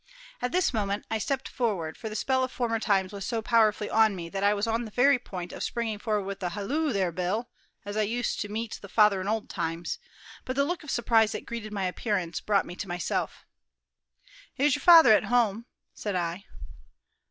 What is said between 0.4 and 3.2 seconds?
At this moment I stepped forward, for the spell of former times